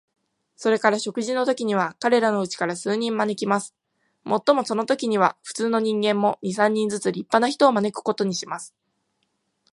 [0.55, 3.75] それから食事のときには、彼等のうちから数人招きます。
[4.23, 8.73] もっともそのときには、普通の人間も、二三人ずつ立派な人を招くことにします。